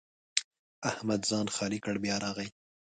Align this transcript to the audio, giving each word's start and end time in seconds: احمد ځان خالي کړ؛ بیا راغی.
احمد 0.91 1.21
ځان 1.29 1.47
خالي 1.55 1.79
کړ؛ 1.85 1.95
بیا 2.03 2.15
راغی. 2.23 2.47